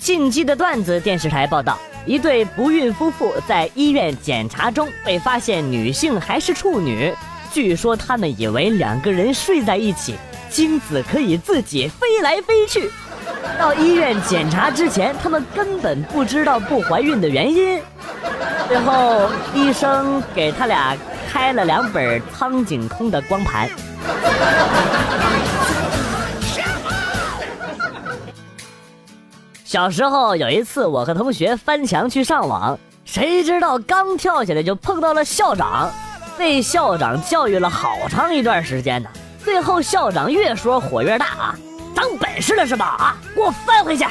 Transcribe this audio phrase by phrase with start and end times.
[0.00, 7.14] 据进击的段子电视台报道，一对不孕夫妇在医院检查中被发现女性还是处女。
[7.52, 10.14] 据说他们以为两个人睡在一起，
[10.48, 12.90] 精子可以自己飞来飞去。
[13.58, 17.80] 到医院检查之前，他们根本不知道不怀孕的原因。
[18.68, 20.96] 最后，医生给他俩
[21.30, 23.68] 开了两本苍井空的光盘。
[29.70, 35.88] 小时候有一次，我和同学翻墙去上网，谁知道刚跳下来就碰到了校长。
[36.36, 39.08] 被校长教育了好长一段时间呢，
[39.44, 41.54] 最后校长越说火越大啊！
[41.94, 42.84] 长本事了是吧？
[42.98, 44.04] 啊，给我翻回去！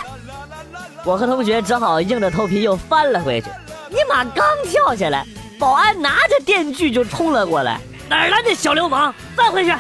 [1.04, 3.50] 我和同学只好硬着头皮又翻了回去。
[3.90, 5.26] 尼玛，刚跳下来，
[5.60, 9.14] 保安拿着电锯就冲了过来，哪来的小流氓？
[9.36, 9.76] 翻回去！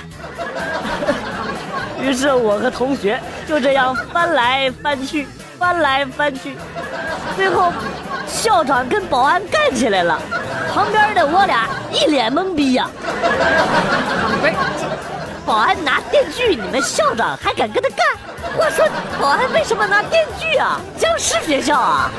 [2.03, 3.17] 于是我和同学
[3.47, 5.25] 就这样翻来翻去，
[5.59, 6.55] 翻来翻去，
[7.35, 7.73] 最后
[8.25, 10.17] 校长跟保安干起来了。
[10.73, 12.89] 旁边的我俩一脸懵逼呀！
[14.39, 14.53] 不是，
[15.45, 18.07] 保安拿电锯，你们校长还敢跟他干？
[18.57, 18.87] 我说，
[19.19, 20.79] 保安为什么拿电锯啊？
[20.97, 22.09] 僵尸学校啊！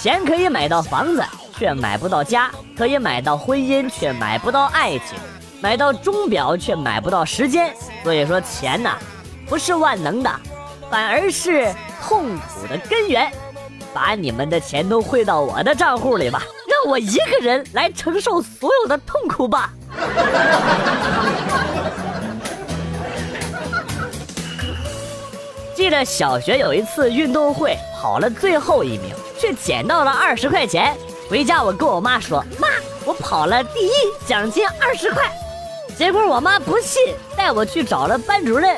[0.00, 1.24] 钱可以买到房子，
[1.58, 5.18] 却买不到家；可以买到婚姻，却买不到爱情；
[5.60, 7.72] 买到钟表，却买不到时间。
[8.04, 8.96] 所以说，钱呐，
[9.48, 10.30] 不是万能的，
[10.90, 13.30] 反而是痛苦的根源。
[13.94, 19.72] 把你们的钱都汇到我的账户里吧，让我一个人来承受所有的痛苦吧。
[25.74, 30.94] 记得小学有一次运动会跑了最后一名，却捡到了二十块钱。
[31.30, 32.68] 回家我跟我妈说：“妈，
[33.06, 33.90] 我跑了第一，
[34.26, 35.22] 奖金二十块。”
[35.96, 38.76] 结果我妈不信，带我去找了班主任。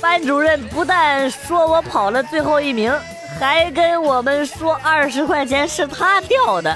[0.00, 2.94] 班主任不但说我跑了最后一名。
[3.38, 6.74] 还跟我们说二十块钱是他掉的，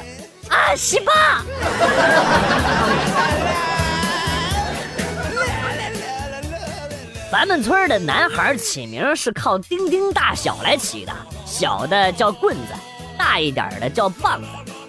[0.50, 1.42] 阿西吧！
[7.32, 11.12] 咱们村的男孩起名是靠丁丁大小来起的，
[11.46, 12.74] 小的叫棍子，
[13.16, 14.48] 大一点的叫棒子，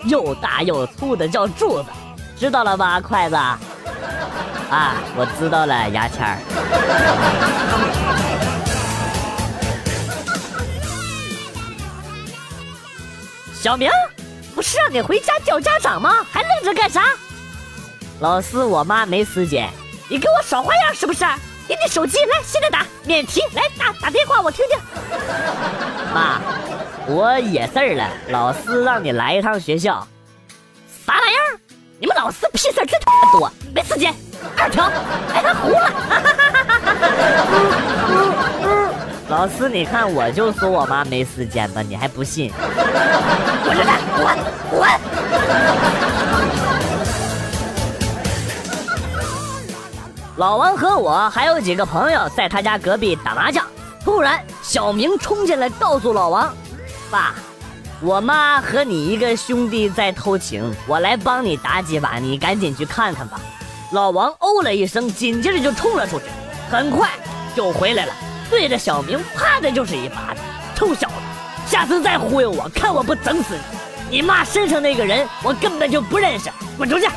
[0.10, 1.86] 又大又粗的叫柱子，
[2.38, 3.38] 知道了吧，筷子？
[4.72, 6.38] 啊，我知道了，牙签儿。
[13.54, 13.92] 小明，
[14.56, 16.26] 不是让你回家叫家长吗？
[16.32, 17.04] 还愣着干啥？
[18.22, 19.70] 老师，我妈没时间。
[20.08, 21.26] 你给我耍花样是不是？
[21.68, 24.80] 给你手机来，现在打免提，来打打电话我听听。
[26.14, 26.40] 妈，
[27.08, 30.08] 我惹事儿了，老师让你来一趟学校。
[32.02, 34.12] 你们老师屁事真他妈多，没时间。
[34.58, 34.86] 二条，
[35.32, 35.88] 哎，他糊了。
[39.30, 42.52] 老师，你看，我就说我妈没时间吧，你还不信？
[43.64, 43.90] 滚出去！
[44.18, 44.36] 滚
[44.72, 44.90] 滚！
[50.38, 53.64] 老王和我还有几个朋友在他家隔壁打麻将，
[54.04, 56.52] 突然小明冲进来告诉老王
[57.12, 57.36] ：“爸，
[58.04, 63.40] 我妈和你一个兄弟在偷情，我来帮你打几把，你赶紧去看看吧。”
[63.94, 66.26] 老王哦了一声，紧接着就冲了出去，
[66.72, 67.10] 很快
[67.56, 68.14] 就回来了。
[68.50, 70.38] 对着小明啪的就是一巴掌，
[70.74, 71.14] 臭小子，
[71.68, 73.54] 下次再忽悠我，看我不整死
[74.10, 74.18] 你！
[74.18, 77.08] 你妈身上那个人我根本就不认识，滚出去！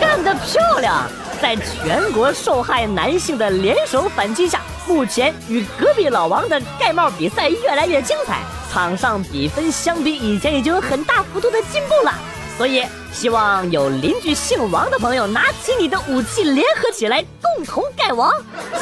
[0.00, 1.06] 干得漂亮！
[1.42, 8.40] 在全国受害男性的联手反击下，目前与隔壁老王的盖帽比赛越来越精彩，
[8.72, 12.12] 场上比分相比以前已经有很大幅度的进步了。
[12.56, 18.32] 所以，希望有邻居姓王的朋友拿起你的武器，联合起来，共同盖王。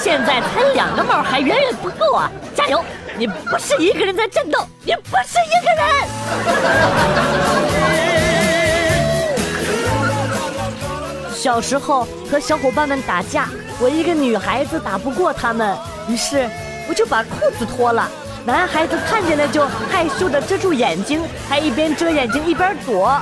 [0.01, 2.31] 现在才两个帽，还远远不够啊！
[2.55, 2.83] 加油！
[3.19, 5.85] 你不是一个人在战斗，你不是一个人。
[11.35, 13.49] 小时候和小伙伴们打架，
[13.79, 15.77] 我一个女孩子打不过他们，
[16.09, 16.49] 于是
[16.89, 18.11] 我就把裤子脱了。
[18.47, 23.21] 男孩子看见了就害羞的遮住眼睛，还一边遮眼睛一边躲。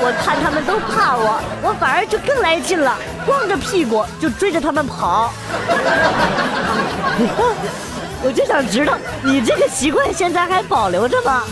[0.00, 2.96] 我看他们都怕我，我反而就更来劲了，
[3.26, 5.30] 光着屁股就追着他们跑。
[8.24, 11.42] 我就想知道，你这个习惯现在还保留着吗？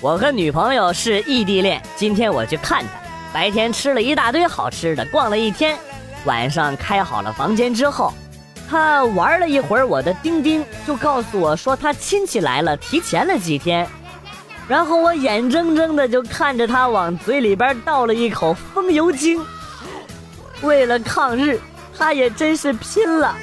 [0.00, 2.88] 我和女朋友是异地恋，今天我去看她，
[3.32, 5.78] 白天吃了一大堆好吃的，逛了一天，
[6.24, 8.12] 晚上开好了房间之后。
[8.68, 13.84] 他玩了一会儿我的钉钉，就告诉我说他亲戚来了，提前了几天。
[14.68, 19.44] 然后我眼睁睁的就看着他往嘴里边倒了一口风油精。
[20.62, 21.58] 为了抗日，
[21.98, 23.34] 他也真是拼了。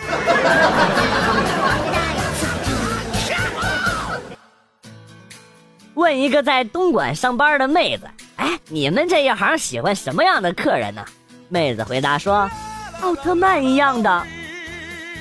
[5.95, 8.07] 问一个在东莞上班的妹子
[8.37, 11.03] ：“哎，你们这一行喜欢什么样的客人呢？”
[11.49, 12.49] 妹子回答说
[13.01, 14.23] ：“奥特曼一样的。”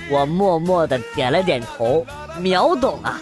[0.08, 2.06] 我默默的点了点头，
[2.38, 3.20] 秒懂啊！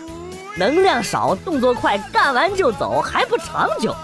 [0.57, 3.95] 能量少，动作快，干完就走，还不长久。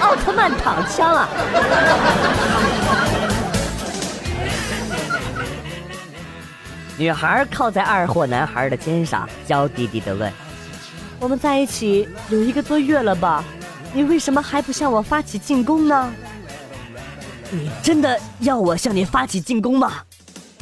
[0.00, 1.28] 奥特曼躺枪啊！
[6.96, 10.32] 女孩靠在二货男孩的肩上，娇滴滴的问。
[11.18, 13.42] 我们在一起有一个多月了吧？
[13.92, 16.12] 你为什么还不向我发起进攻呢？
[17.50, 19.92] 你真的要我向你发起进攻吗？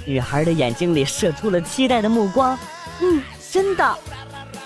[0.05, 2.58] 女孩的眼睛里射出了期待的目光。
[3.00, 3.99] 嗯，真的。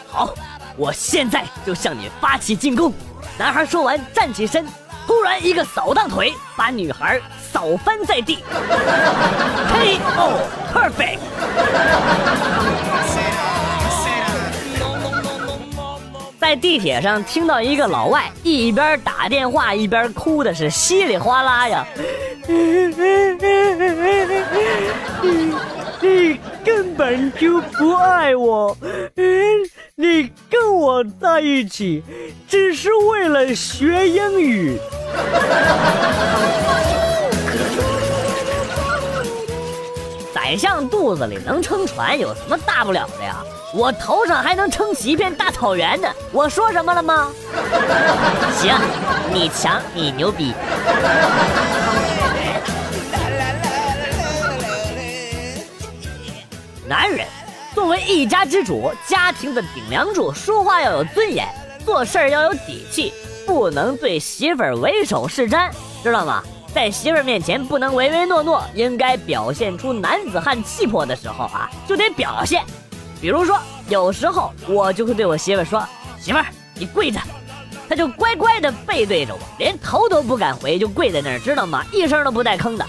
[0.06, 0.32] 好，
[0.76, 2.92] 我现在就向你发起进攻。
[3.36, 4.64] 男孩说完站起身，
[5.06, 7.20] 突然一个扫荡腿把女孩
[7.52, 8.38] 扫翻在地。
[9.72, 11.18] K.O.Perfect。
[16.42, 21.86] 在地铁上听到一个老外一边打电话一边哭的是稀里哗啦呀，
[26.00, 28.76] 你根本就不爱我，
[29.94, 32.02] 你跟我在一起
[32.48, 34.76] 只是为了学英语。
[40.34, 43.36] 宰相肚子里能撑船，有什么大不了的呀？
[43.74, 46.08] 我头上还能撑起一片大草原呢！
[46.30, 47.30] 我说什么了吗？
[48.60, 48.74] 行，
[49.32, 50.52] 你强，你牛逼。
[56.86, 57.26] 男人
[57.74, 61.48] 作为一家之主，家庭的顶梁柱，说话要有尊严，
[61.86, 63.14] 做事要有底气，
[63.46, 65.70] 不能对媳妇儿唯手是瞻，
[66.02, 66.42] 知道吗？
[66.74, 72.62] 在媳妇儿面前不能唯唯诺诺，应该表现出男子汉气魄的时候啊，就得表现。
[73.22, 73.56] 比如说，
[73.88, 75.86] 有时候我就会对我媳妇说
[76.20, 76.40] ：“媳妇，
[76.74, 77.20] 你跪着。”
[77.88, 81.84] 她就乖乖的背对着我，连头都不敢回，就跪在那儿，知道吗？
[81.92, 82.84] 一声都不带吭的。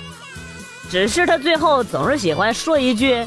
[0.90, 3.24] 只是她最后总是喜欢说一句：“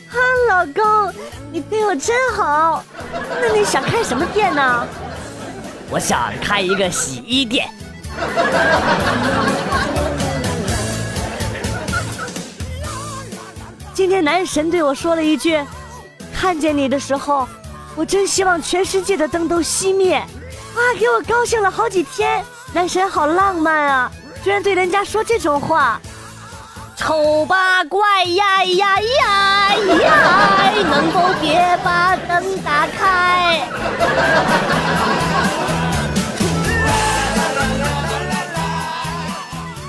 [0.10, 0.18] 啊，
[0.50, 1.13] 老公，
[1.51, 2.84] 你对我真好。
[3.40, 4.88] 那你想开什么店呢？
[5.92, 7.69] 我想开一个洗衣店。
[13.94, 15.63] 今天男神对我说了一句
[16.34, 17.48] ：“看见你的时候，
[17.95, 20.16] 我真希望全世界的灯都熄灭。”
[20.73, 22.44] 啊，给我高兴了好几天。
[22.73, 24.12] 男神好浪漫啊，
[24.44, 26.02] 居然对人家说这种话。
[26.99, 30.71] 丑八怪呀呀呀呀！
[30.91, 33.61] 能否别把灯打开？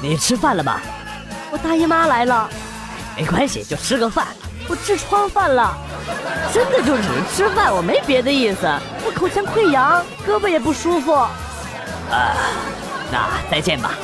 [0.01, 0.81] 你吃饭了吧？
[1.51, 2.49] 我大姨妈来了。
[3.17, 4.29] 没关系，就吃个饭。
[4.69, 5.77] 我痔疮犯了，
[6.55, 8.73] 真的就只是吃饭，我没别的意思。
[9.05, 11.13] 我口腔溃疡，胳膊也不舒服。
[11.13, 11.29] 啊，
[13.11, 13.95] 那再见吧。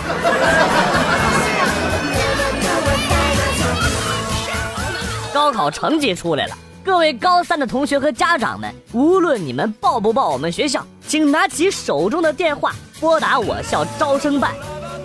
[5.36, 14.52] 高考成绩出来了，各位高三的同学和家长们，无论你们报不报我们学校，请拿起手中的电话拨打我校招生办。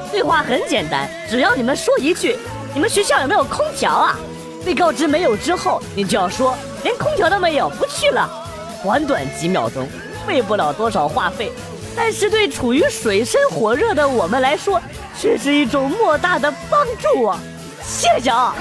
[0.09, 2.37] 对话很简单，只要你们说一句
[2.73, 4.17] “你们学校有没有空调啊？”
[4.65, 8.29] 被告知没有之后，你就要说“连空调都没有，不去了”。
[8.81, 9.85] 短短几秒钟，
[10.25, 11.51] 费不了多少话费，
[11.93, 14.81] 但是对处于水深火热的我们来说，
[15.19, 17.37] 却是一种莫大的帮助啊！
[17.83, 18.55] 谢谢啊！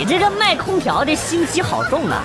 [0.00, 2.24] 你这个卖空调的心机好重啊！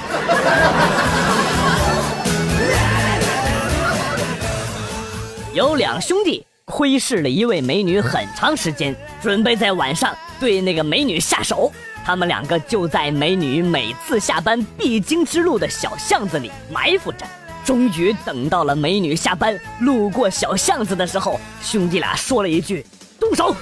[5.53, 11.69] 有两兄弟窥视了一位美女很长时间，准备在晚上对那个美女下手。
[12.05, 17.25] 他们两个就在美女每次下班必经之路的小巷子里埋伏着。
[17.65, 22.85] 终于等到了美女下班，路过小巷子的时候，兄弟俩说了一句
[23.19, 23.53] ：“动手！”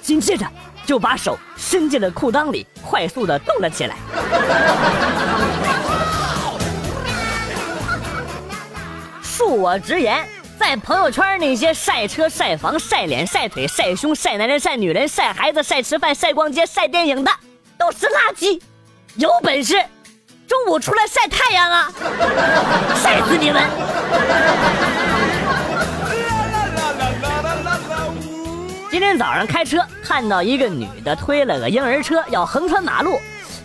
[0.00, 0.46] 紧接着。
[0.86, 3.96] 就把手伸进了裤裆里，快速的动了起来。
[9.24, 10.24] 恕我直言，
[10.58, 17.30] 在朋友圈那些晒车、晒房、晒脸、晒腿、晒胸、晒男人、晒女人、晒孩子、晒吃饭、晒逛街、晒电影的，
[17.76, 18.60] 都是垃圾。
[19.16, 19.74] 有本事
[20.46, 21.90] 中午出来晒太阳啊！
[22.94, 23.62] 晒死你们！
[29.06, 33.20] 天早上开车看到一个女的推了个婴儿车要横穿马路，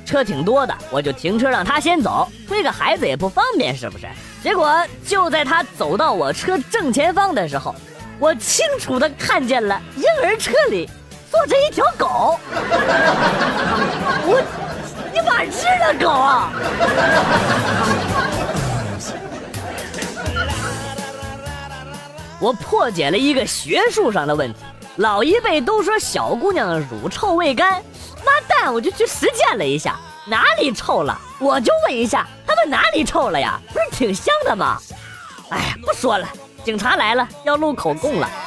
[0.06, 4.06] 车挺多的，我就停车让她先走，推个孩子也不方便，是不是？
[4.44, 4.72] 结果
[5.04, 7.74] 就在她走到我车正前方的时候，
[8.20, 10.88] 我清楚的看见了婴儿车里
[11.32, 12.40] 坐着一条狗。
[14.28, 14.40] 我，
[15.12, 16.52] 你哪知道狗啊？
[22.40, 24.60] 我破解了一个学术上的问题。
[24.98, 27.82] 老一辈都说小姑娘乳臭未干，
[28.26, 31.18] 妈蛋，我就去实践了一下，哪里臭了？
[31.40, 33.60] 我就问一下，他们哪里臭了呀？
[33.74, 34.78] 不是挺香的吗？
[35.50, 36.28] 哎，不说了，
[36.64, 38.30] 警察来了，要录口供了。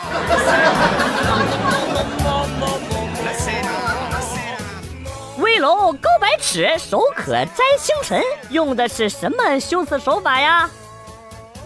[5.39, 10.71] 威龙高百尺，手可摘星辰，用的是什么修辞手法呀？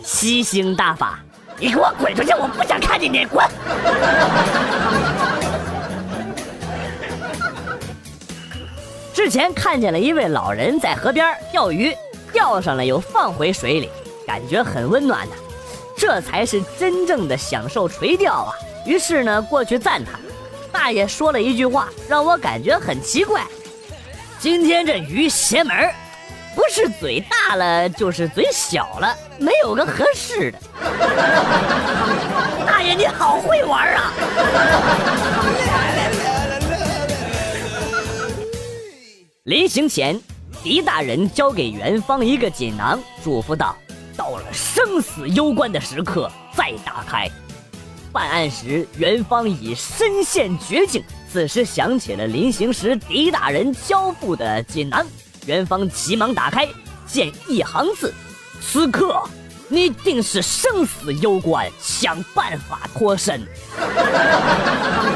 [0.03, 1.21] 吸星大法。
[1.61, 2.31] 你给我滚出去！
[2.33, 3.45] 我不想看见你，滚！
[9.13, 11.93] 之前看见了一位老人在河边钓鱼，
[12.33, 13.91] 钓上了又放回水里，
[14.25, 15.35] 感觉很温暖呢。
[15.97, 18.55] 这才是真正的享受垂钓啊！
[18.87, 20.13] 于是呢，过去赞他。
[20.71, 23.45] 大爷说了一句话，让我感觉很奇怪：
[24.39, 25.93] 今天这鱼邪门儿。
[26.55, 30.59] 不是嘴大了，就是嘴小了，没有个合适的。
[32.67, 34.13] 大爷你好会玩啊！
[39.45, 40.21] 临行前，
[40.63, 43.77] 狄大人交给元芳一个锦囊，嘱咐道
[44.17, 47.31] ：“到了生死攸关的时刻再打开。”
[48.13, 51.03] 办案时，元芳已身陷绝境，
[51.33, 55.07] 此时想起了临行时狄大人交付的锦囊。
[55.49, 56.69] 元芳急忙打开，
[57.07, 58.13] 见一行字
[58.61, 59.19] ：“此刻
[59.67, 63.41] 你定是生死攸关，想办法脱身。”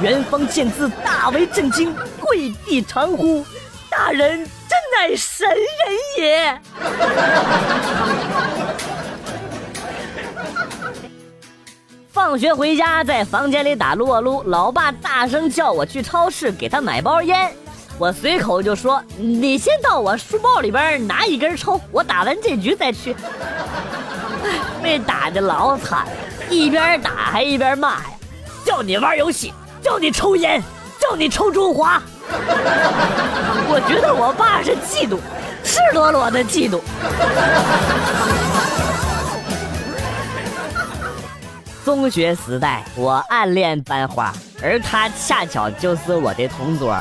[0.00, 3.44] 元芳见字大为震惊，跪地长呼
[3.90, 5.58] ：“大人真乃神人
[6.16, 6.60] 也！”
[12.14, 17.52] 放学回家，在房间里打撸啊撸，老爸大声叫我去超市给他买包烟。
[17.98, 23.16] 我随口就说：“你先到我书包里边拿一根抽，我打完这局再去。
[24.82, 26.12] ”，被打的老惨了，
[26.50, 28.10] 一边打还一边骂呀
[28.66, 29.50] ：“叫你玩游戏，
[29.80, 30.62] 叫你抽烟，
[31.00, 32.02] 叫你抽中华。”
[33.68, 35.18] 我觉得我爸是嫉妒，
[35.64, 36.80] 赤裸裸的嫉妒。
[41.82, 46.94] 中学时代，我暗恋班花，而她恰巧就是我的同桌。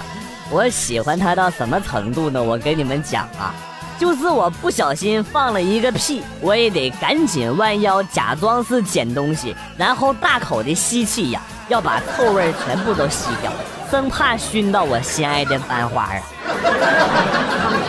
[0.52, 2.42] 我喜欢他到什么程度呢？
[2.42, 3.54] 我跟你们讲啊，
[3.98, 13.52] 就是我不小心放了一个屁，我也得赶紧弯腰假装是捡东西，然后大口的吸气呀，要把臭味全部都吸掉，
[13.90, 16.22] 生怕熏到我心爱的班花啊！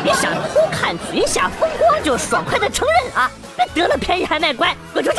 [0.03, 3.31] 你想偷看群下风光就爽快的承认啊！
[3.55, 5.19] 别得了便宜还卖乖，滚出去！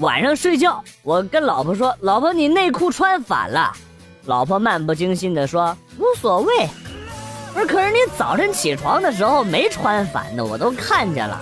[0.00, 3.72] 晚上睡觉，我跟老婆说：“老婆，你内裤穿反了。”
[4.26, 6.68] 老婆漫不经心地说：“无所谓。”
[7.54, 11.40] 不是，可是你早晨起床的时候没穿反的，我都看见了。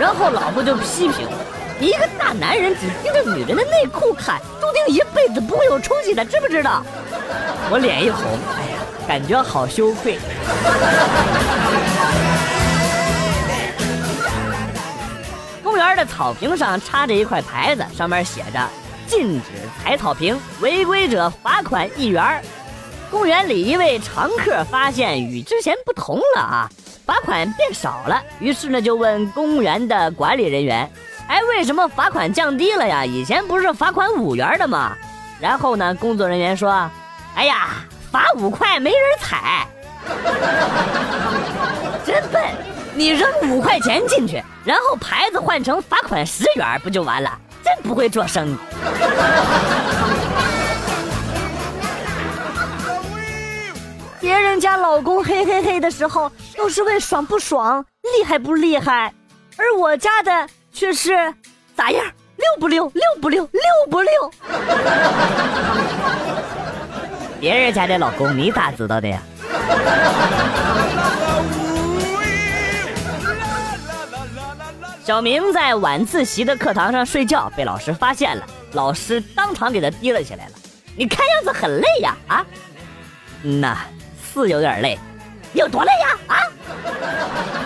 [0.00, 1.44] 然后老婆就批评我
[1.78, 6.82] ：“你一个大男人只盯着女人的内裤看，注定一辈子不会有出息的，知不知道？”
[7.70, 8.24] 我脸一红，
[8.56, 10.18] 哎呀，感觉好羞愧。
[15.86, 18.68] 园的草坪上插着一块牌子，上面写着
[19.06, 19.48] “禁止
[19.82, 22.42] 踩草坪，违规者罚款一元”。
[23.10, 26.70] 公园里一位常客发现与之前不同了啊，
[27.04, 30.90] 罚款变少了，于是呢就问公园的管理人员
[31.28, 33.04] ：“哎，为什么罚款降低了呀？
[33.04, 34.96] 以前不是罚款五元的吗？”
[35.38, 36.90] 然后呢，工作人员说
[37.36, 37.68] ：“哎呀，
[38.10, 39.66] 罚五块没人踩，
[42.06, 42.42] 真笨。
[42.94, 47.38] ”你扔五块钱进去，然后牌子换成罚款十元，不就完了？
[47.64, 48.56] 真不会做生意。
[54.20, 59.12] 别人家老公嘿嘿嘿的时候，都是问爽不爽、厉害不厉害，
[59.56, 61.34] 而我家的却是
[61.74, 62.04] 咋样？
[62.36, 62.84] 溜不溜？
[62.94, 63.48] 溜不溜？
[63.52, 64.30] 溜不溜？
[67.40, 69.20] 别人家的老公，你咋知道的呀？
[75.04, 80.52] 小明在晚自习的课堂上睡觉，被老师发现了，老师当场给他提了起来了。
[80.94, 82.46] 你看样子很累呀，啊？
[83.42, 83.78] 嗯呐，
[84.32, 84.96] 是有点累，
[85.54, 86.16] 有多累呀？
[86.28, 86.36] 啊？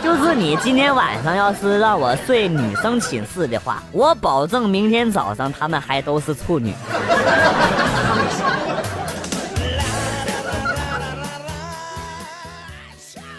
[0.02, 6.72] 就是你今天晚上要是让我睡女生寝室的话，我保证明天早上他们还都是处女。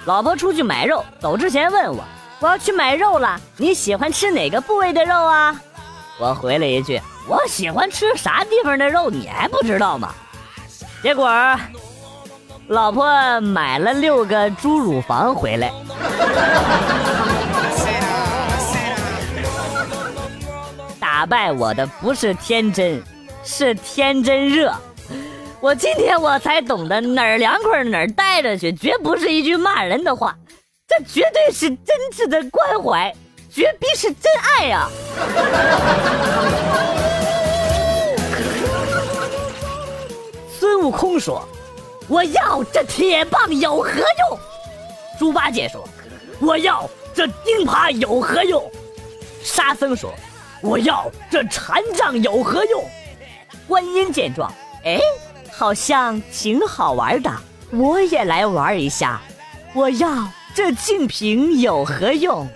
[0.05, 2.03] 老婆出去买肉，走之前问我
[2.39, 5.59] ：“我要去买肉了，你喜欢吃哪个部位的肉啊？”
[6.19, 10.13] 我回了一句：“我喜欢吃啥地方的肉，你还不知道吗？”
[11.01, 11.29] 结果，
[12.67, 15.71] 老婆买了六个猪乳房回来。
[20.99, 23.01] 打败我的不是天真，
[23.43, 24.73] 是天真热。
[25.59, 30.35] 我今天我才懂得哪儿凉快哪儿待着去，绝不是一句骂人的话，
[30.87, 33.13] 这绝对是真挚的关怀，
[33.51, 34.87] 绝逼是真爱呀！
[40.57, 41.45] 孙悟空说
[42.07, 44.39] ：“我要这铁棒有何用？”
[45.19, 45.83] 猪八戒说
[46.39, 48.63] ：“我要这钉耙有何用？”
[49.43, 50.13] 沙僧说
[50.63, 52.81] ：“我要这禅杖有何用？”
[53.67, 54.49] 观音见状，
[54.85, 54.97] 哎。
[55.51, 57.31] 好像挺好玩的，
[57.71, 59.19] 我也来玩一下。
[59.73, 60.07] 我要
[60.57, 62.47] 这净瓶有何用？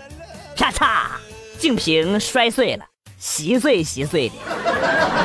[0.56, 1.02] 啪嚓，
[1.56, 2.84] 净瓶摔碎了，
[3.16, 4.34] 稀碎稀碎的。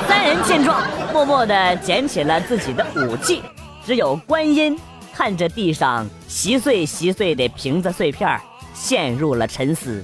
[0.07, 3.41] 三人见状，默默地捡起了自己的武器。
[3.83, 4.79] 只有观音
[5.11, 8.39] 看着地上稀碎稀碎的瓶子碎片，
[8.75, 10.03] 陷入了沉思。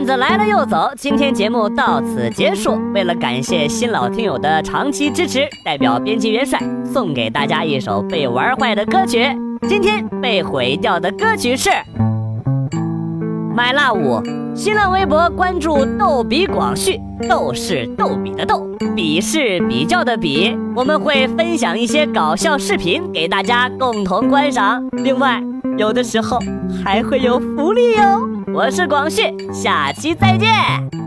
[0.00, 2.80] 段子来了又走，今天节目到此结束。
[2.94, 6.58] 为了感谢新老听友的长期支持，代表编辑元帅
[6.90, 9.28] 送给大家一首被玩坏的歌曲。
[9.68, 11.68] 今天被毁掉的歌曲是
[13.54, 14.22] 《买辣五》。
[14.54, 20.56] 新浪微博关注“逗比广旭”，逗是逗比的逗，比是比较的比。
[20.74, 24.82] 我们会分享一些搞笑视频给大家共同观赏。
[24.92, 25.42] 另外，
[25.76, 26.38] 有的时候
[26.82, 28.29] 还会有福利哟。
[28.52, 30.99] 我是广旭，下期再见。